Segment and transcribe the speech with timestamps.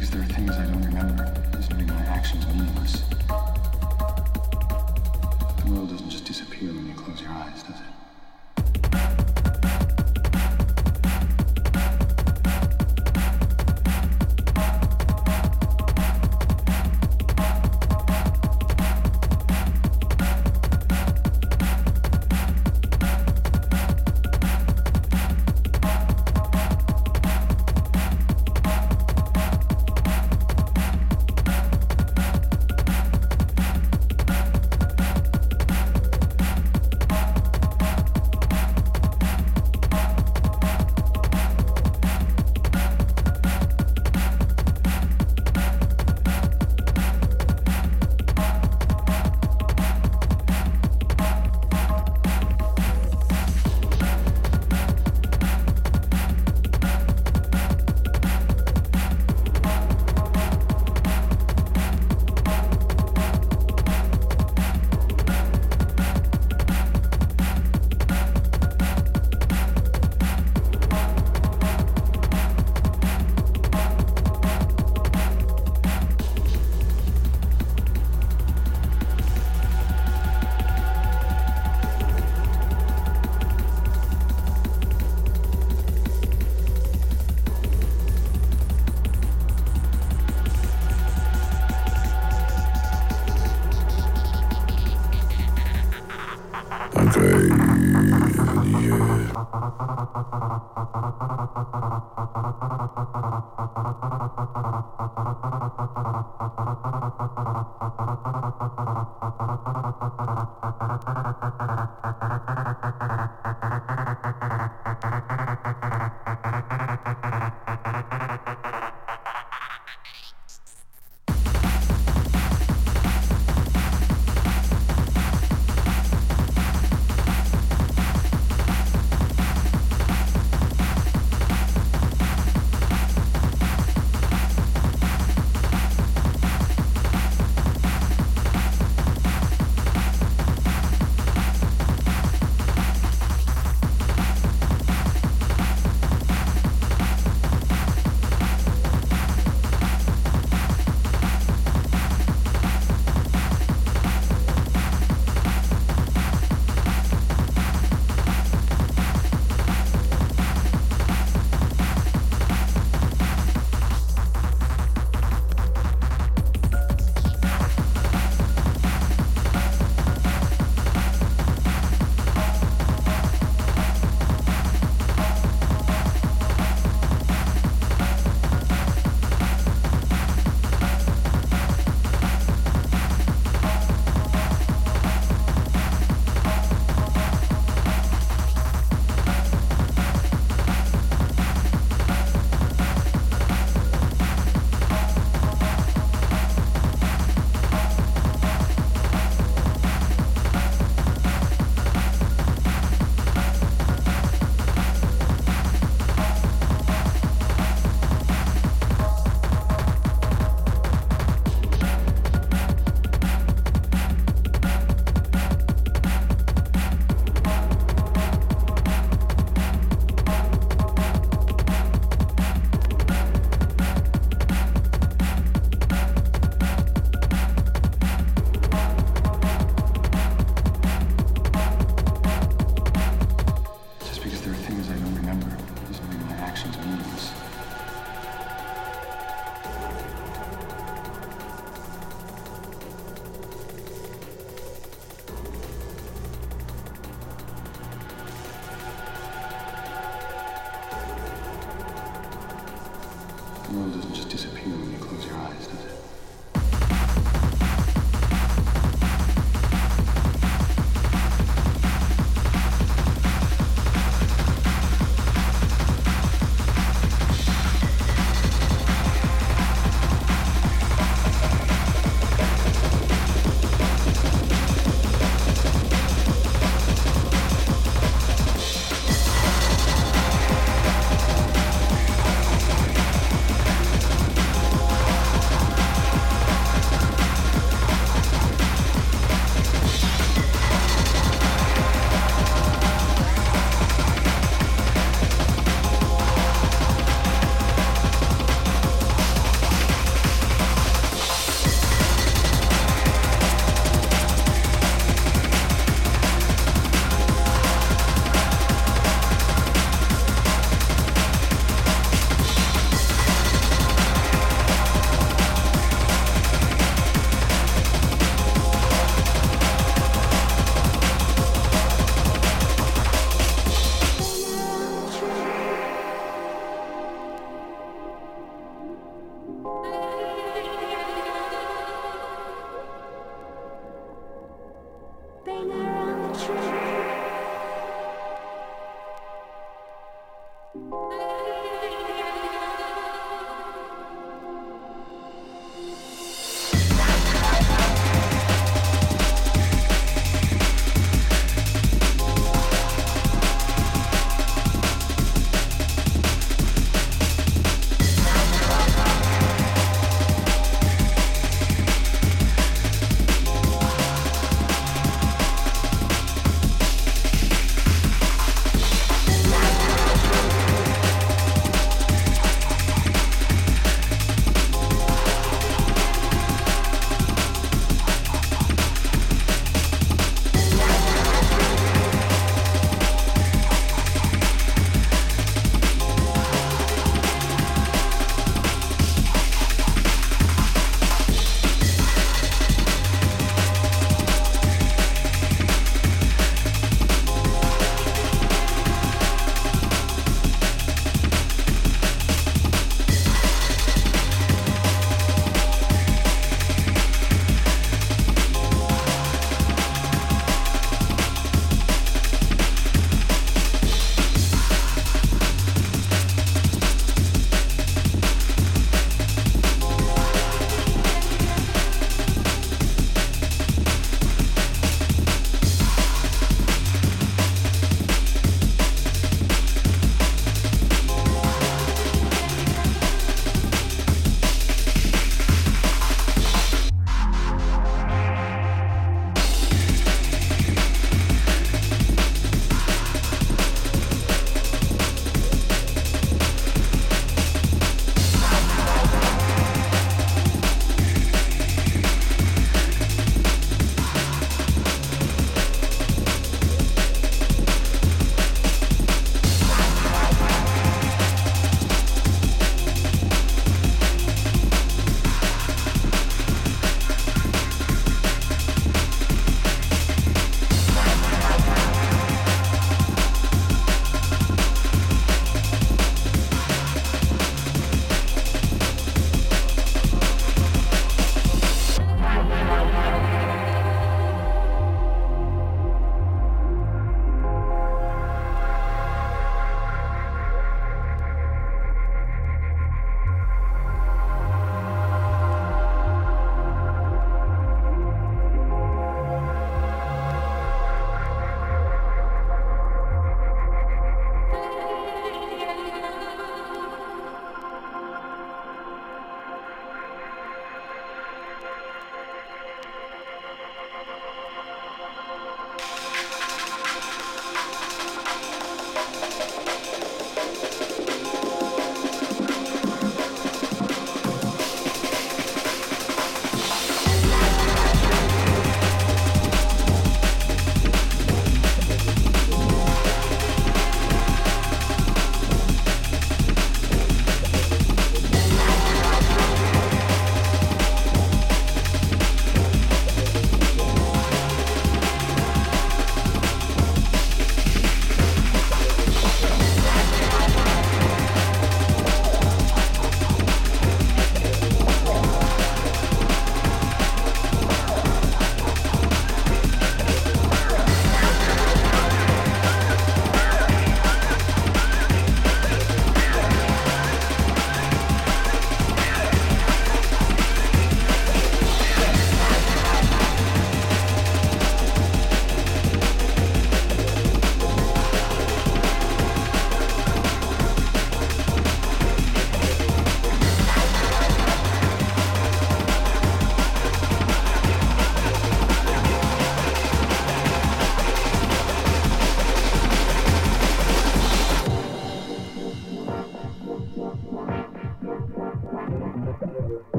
[0.00, 1.24] because there are things I don't remember.
[1.52, 3.09] Doesn't mean my actions are meaningless.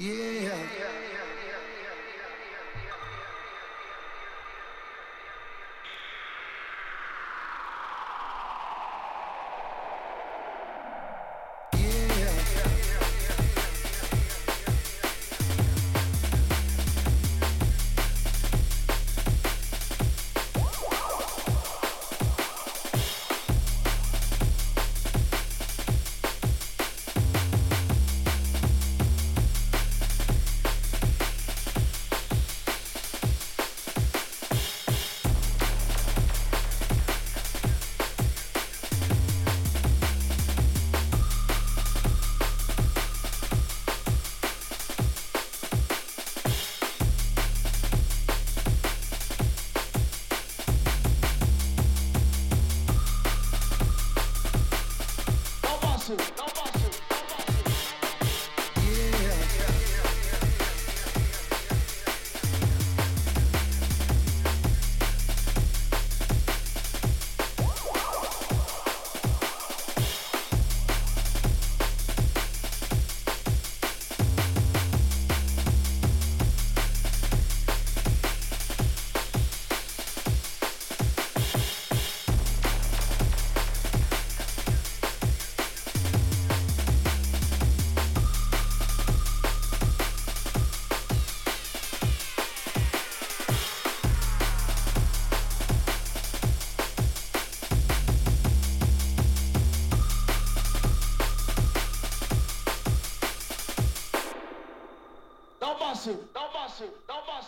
[0.00, 0.79] Yeah.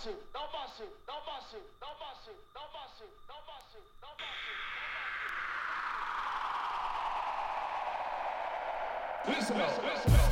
[0.02, 3.42] passe, dá o passe, dá o passe, dá o passe, dá o passe, dá o
[3.44, 4.50] passe, dá o passe.
[9.28, 10.31] Listen, listen, listen.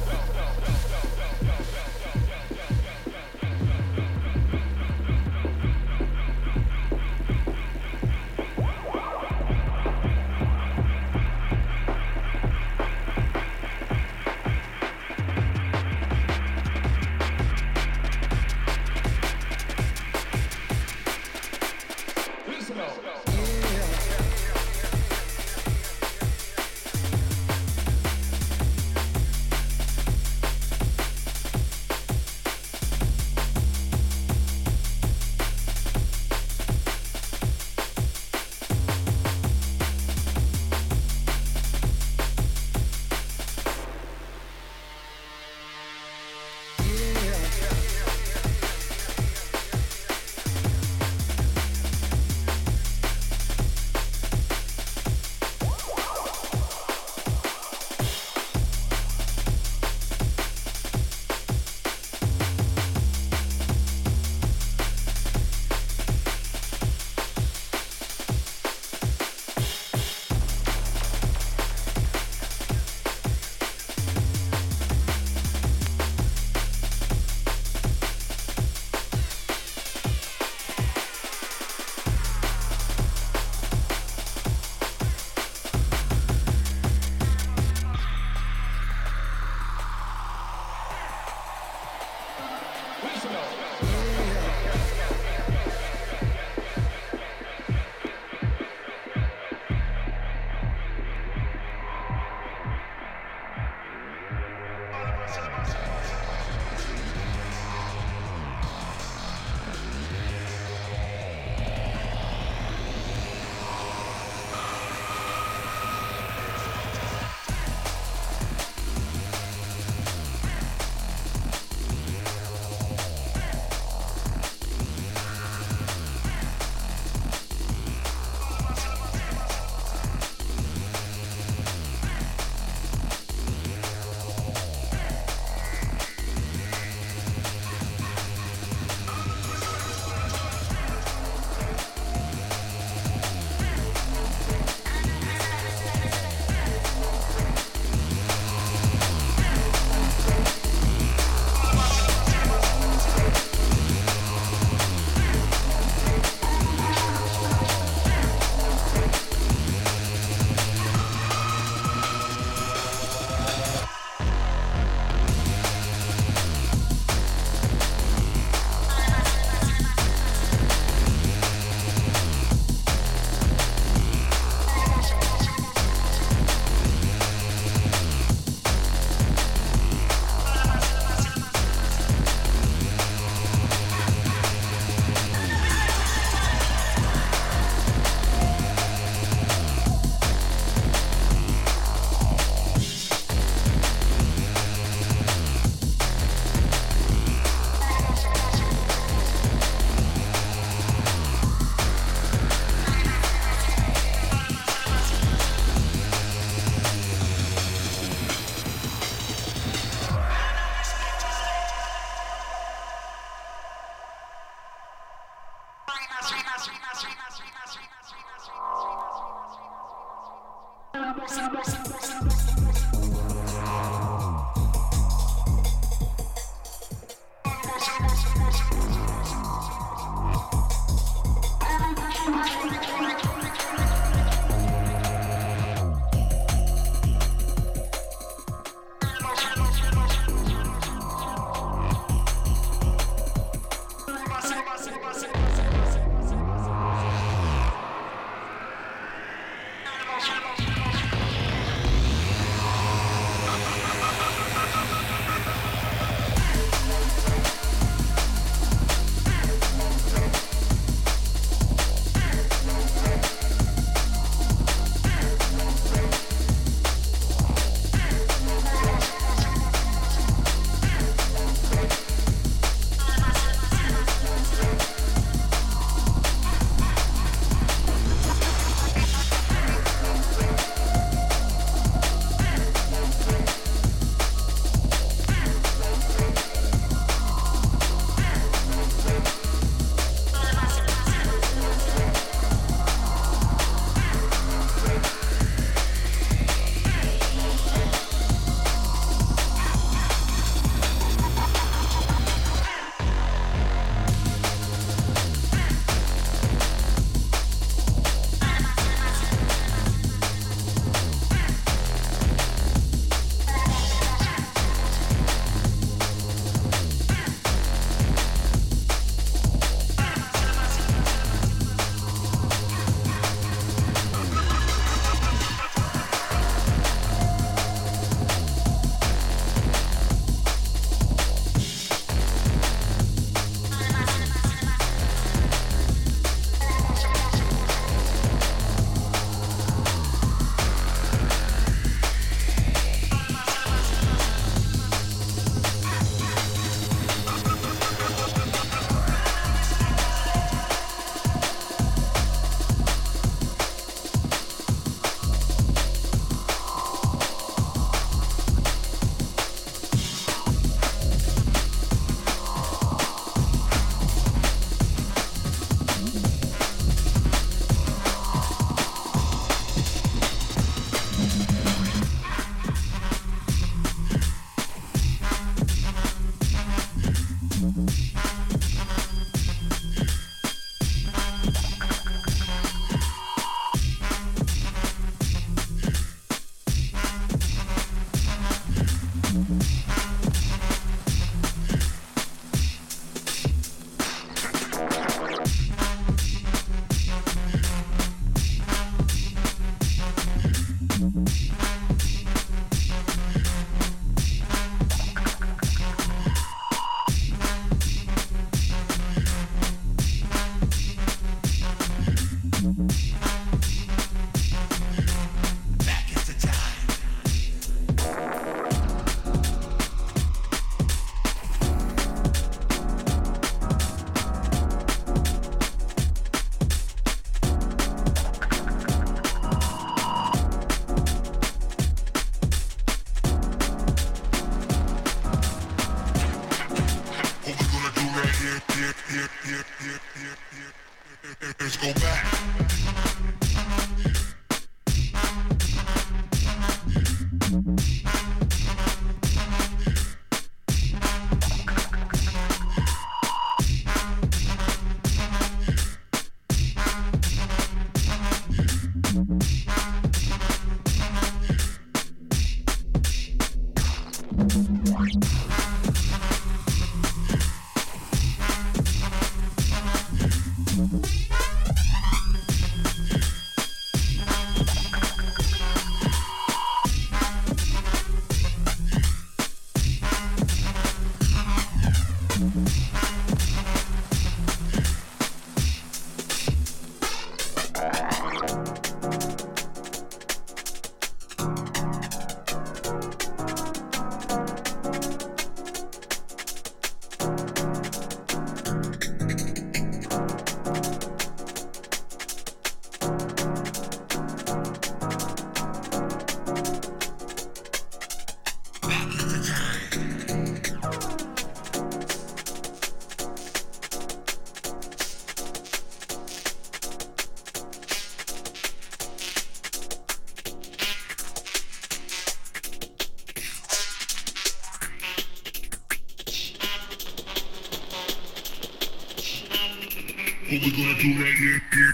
[530.63, 531.90] we're going to right here.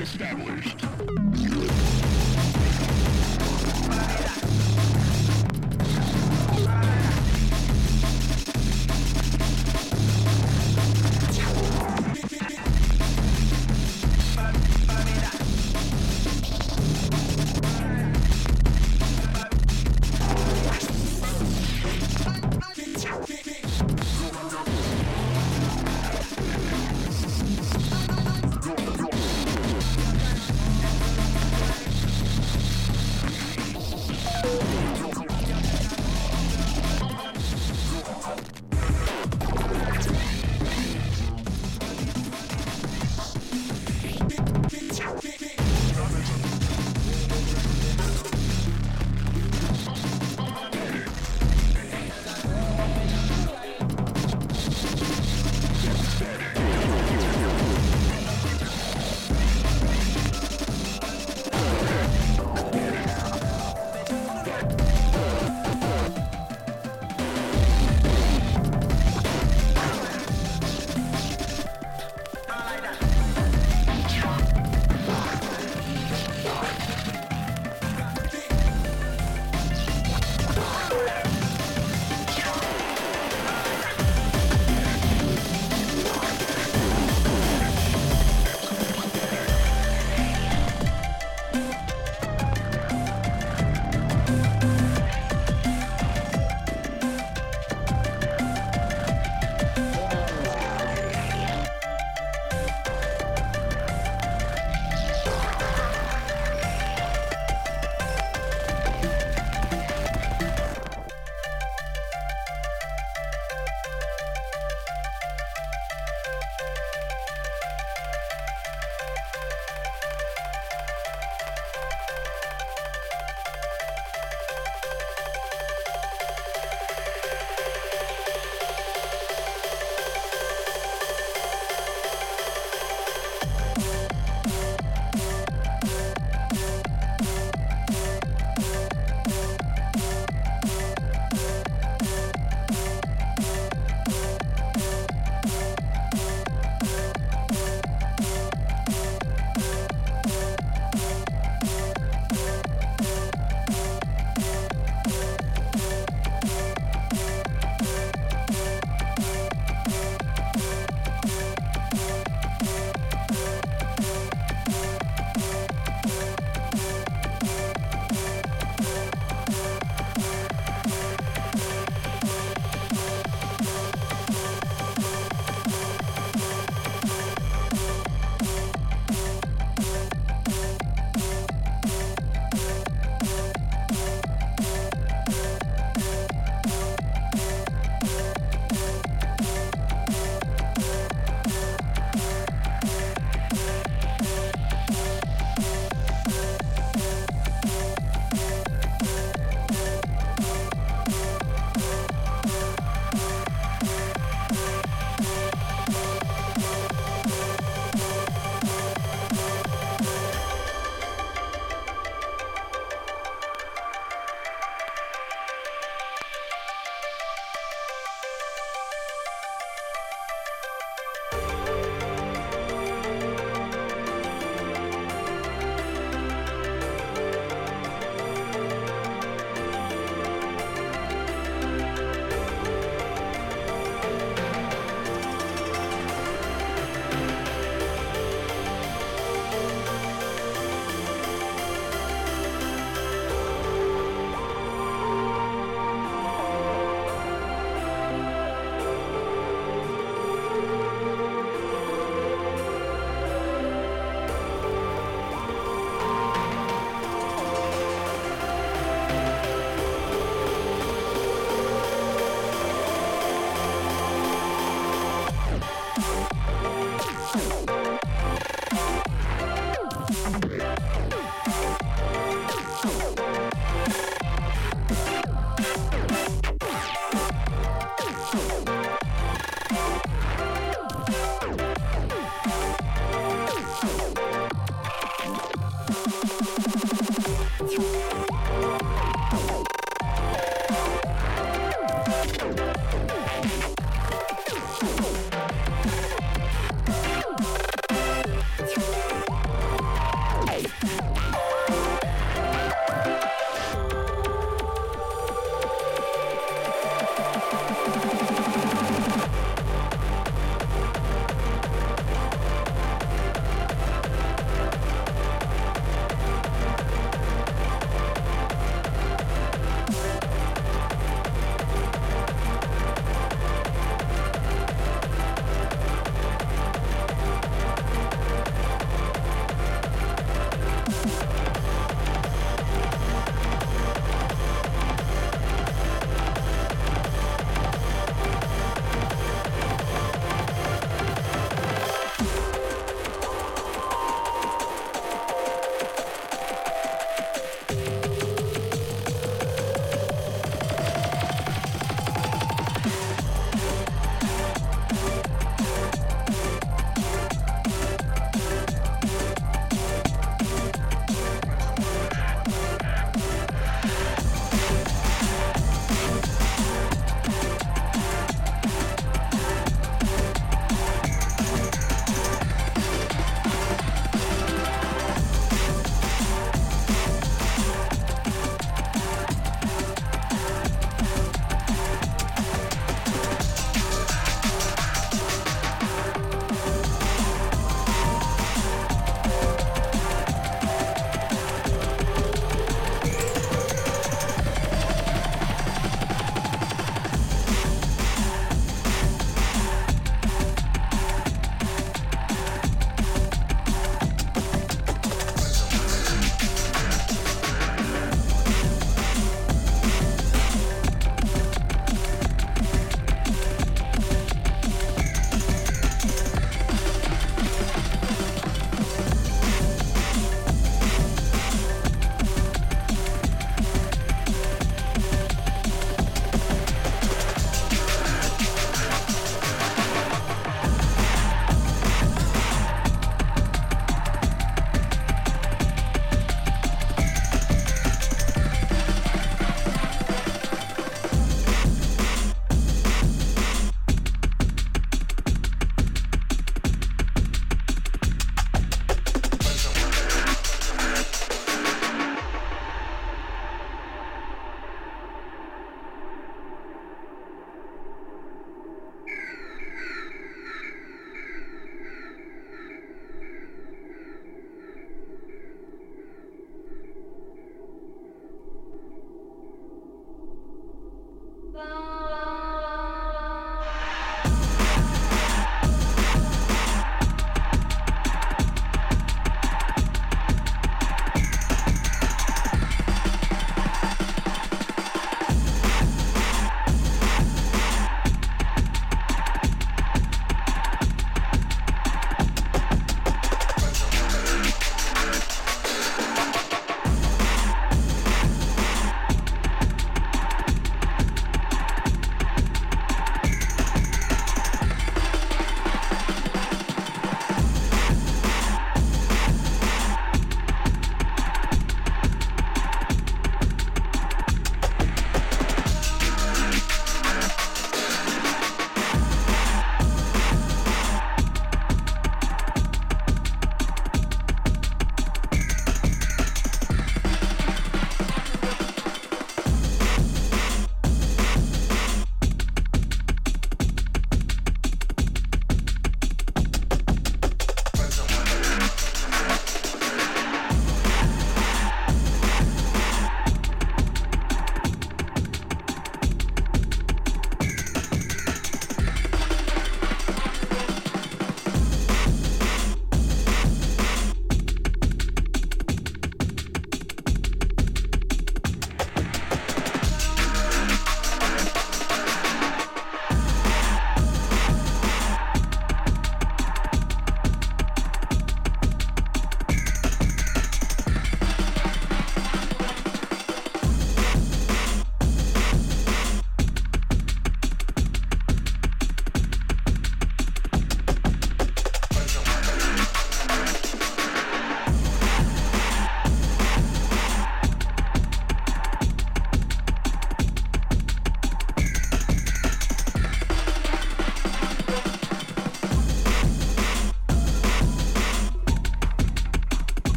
[0.00, 0.79] Established.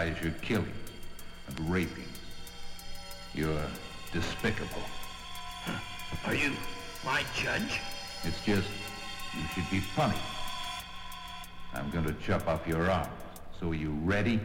[0.00, 0.90] justifies your killings
[1.48, 2.06] and rapings.
[3.34, 3.66] You're
[4.12, 4.82] despicable.
[6.26, 6.52] Are you
[7.04, 7.80] my judge?
[8.24, 8.68] It's just
[9.34, 10.20] you should be punished.
[11.72, 13.08] I'm going to chop off your arms.
[13.58, 14.40] So are you ready?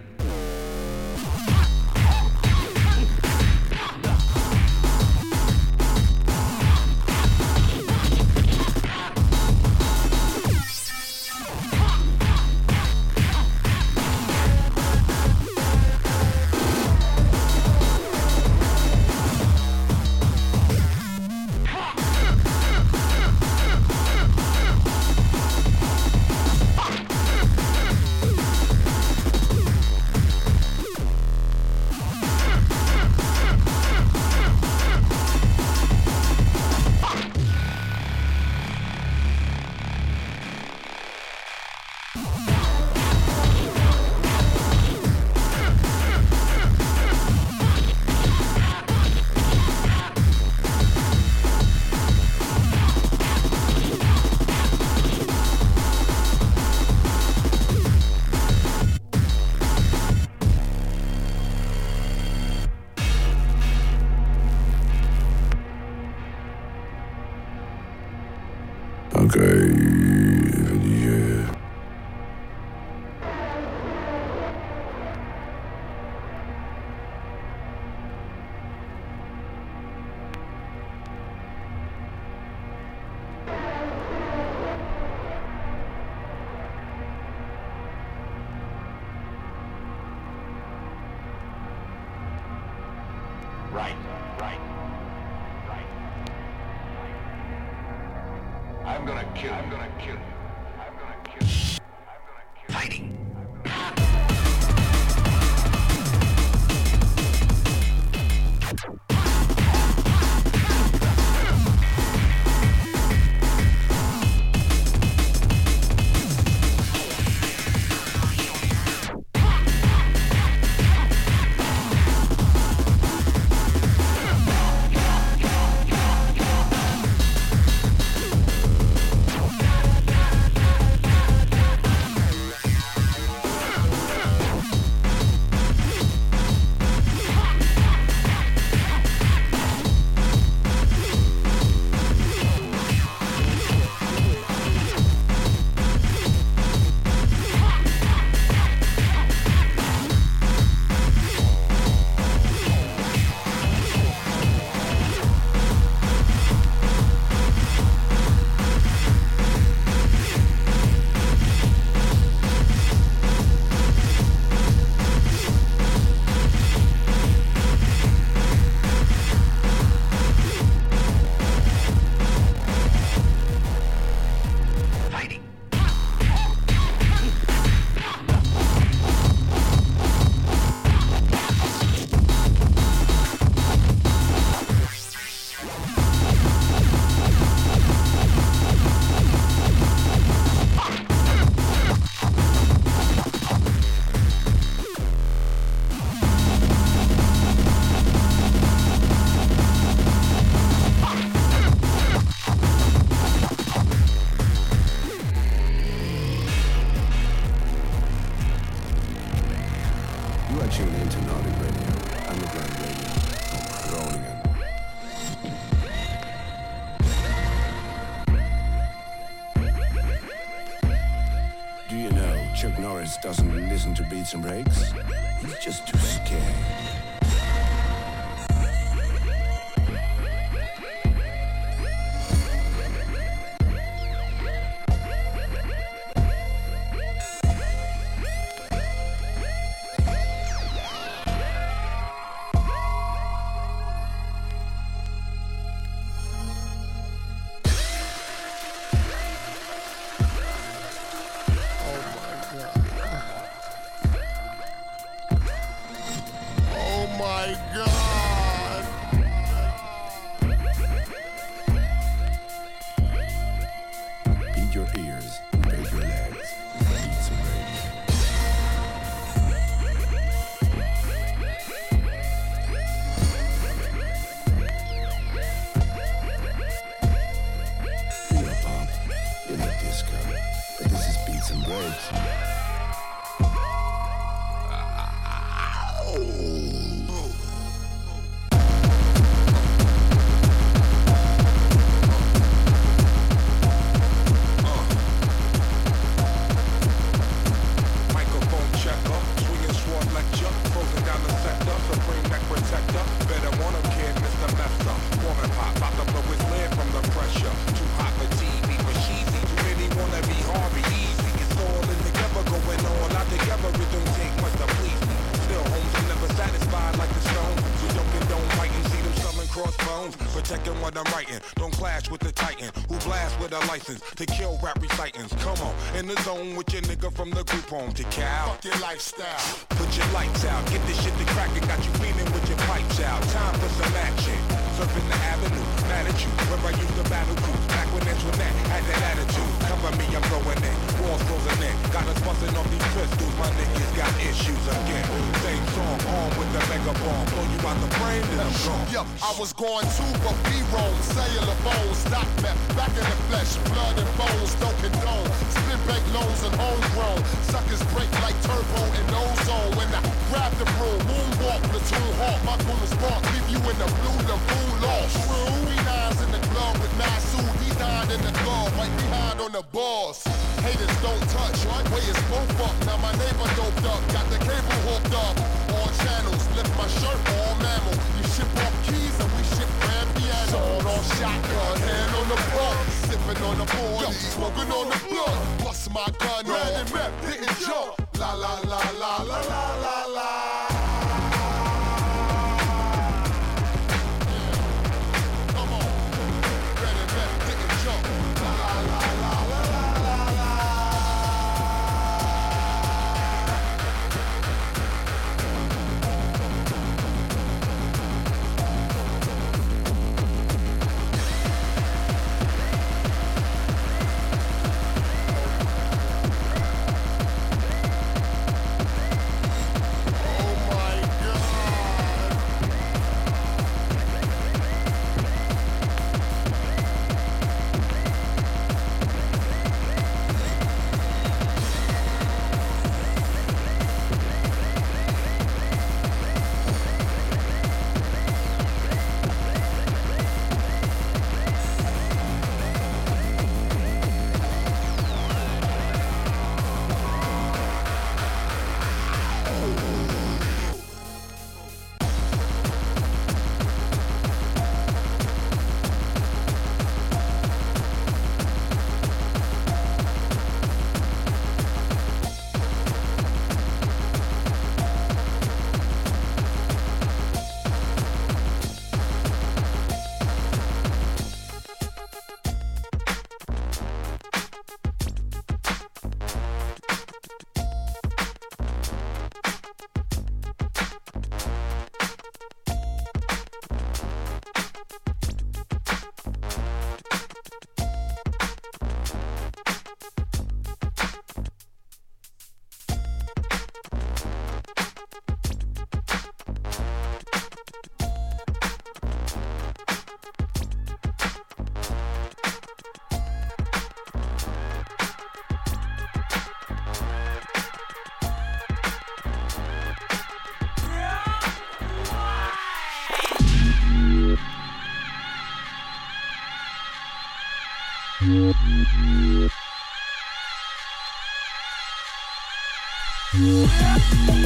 [523.37, 524.44] Yeah.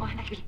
[0.00, 0.42] واحنا كبير.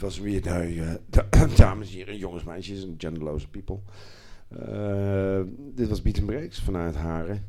[0.00, 3.78] dit was weer de, eh, dames en heren, jongens, meisjes en genderloze people.
[4.48, 7.46] Eh, dit was Beat Breaks vanuit Haren.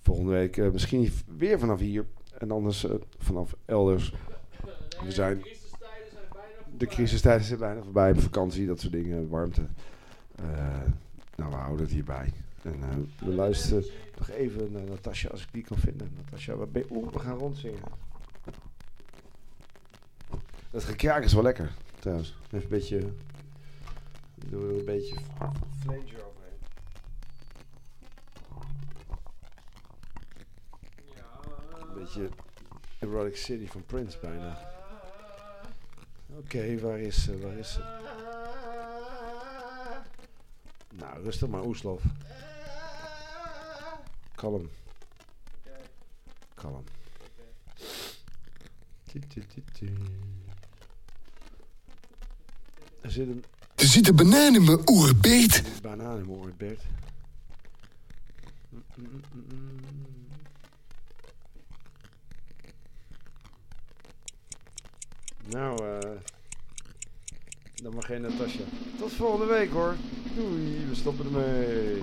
[0.00, 2.06] Volgende week eh, misschien weer vanaf hier
[2.38, 2.86] en anders
[3.18, 4.12] vanaf elders.
[5.04, 5.42] We zijn.
[6.76, 9.62] De crisistijden zijn bijna voorbij, vakantie, dat soort dingen, warmte.
[11.36, 12.32] Nou, we houden het hierbij.
[12.62, 13.84] En we luisteren
[14.18, 16.10] nog even naar Natasja als ik die kan vinden.
[16.16, 16.86] Natasja, je?
[16.90, 18.07] Oeh, we gaan rondzingen.
[20.70, 22.34] Dat gekraak is wel lekker, trouwens.
[22.46, 23.12] Even een beetje...
[24.34, 25.16] Doen we er een beetje
[25.80, 26.58] flanger overheen.
[31.80, 32.28] Een beetje
[32.98, 34.58] Erotic City van Prince bijna.
[36.26, 37.38] Oké, waar is ze?
[37.38, 37.80] Waar is ze?
[40.94, 42.02] Nou, rustig maar, Oeslof.
[44.34, 44.70] Kalm.
[46.54, 46.84] Kalm.
[53.00, 53.44] Er zit een
[53.74, 55.62] Er zit een banaan in mijn oerbeet.
[55.82, 56.56] banaan in mijn
[59.32, 59.86] mm.
[65.50, 66.10] Nou, eh.
[67.82, 68.64] dan mag geen Natasja.
[68.98, 69.96] Tot volgende week hoor.
[70.36, 72.02] Doei, we stoppen ermee.